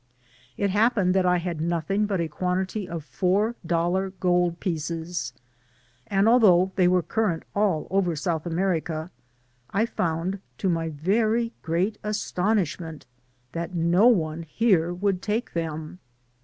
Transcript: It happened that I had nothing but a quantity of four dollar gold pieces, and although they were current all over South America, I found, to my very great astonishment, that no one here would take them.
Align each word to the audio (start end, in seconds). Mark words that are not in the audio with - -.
It 0.57 0.71
happened 0.71 1.13
that 1.13 1.27
I 1.27 1.37
had 1.37 1.61
nothing 1.61 2.07
but 2.07 2.19
a 2.19 2.27
quantity 2.27 2.89
of 2.89 3.03
four 3.05 3.53
dollar 3.63 4.09
gold 4.09 4.59
pieces, 4.59 5.31
and 6.07 6.27
although 6.27 6.71
they 6.75 6.87
were 6.87 7.03
current 7.03 7.43
all 7.53 7.87
over 7.91 8.15
South 8.15 8.47
America, 8.47 9.11
I 9.69 9.85
found, 9.85 10.39
to 10.57 10.69
my 10.69 10.89
very 10.89 11.53
great 11.61 11.99
astonishment, 12.03 13.05
that 13.51 13.75
no 13.75 14.07
one 14.07 14.41
here 14.41 14.91
would 14.91 15.21
take 15.21 15.53
them. 15.53 15.99